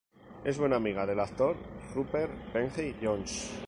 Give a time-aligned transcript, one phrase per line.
[0.43, 1.55] Es buena amiga del actor
[1.93, 3.51] Rupert Penry-Jones.